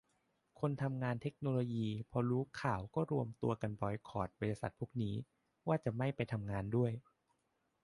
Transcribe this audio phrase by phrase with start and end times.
[0.59, 5.15] คนทำงานเทคโนโลยีพอรู้ข่าวก็รวมตัวกันบอยคอตบริษัทพวกนี้
[5.67, 6.91] ว่าจะไม่ไปทำงานด้วย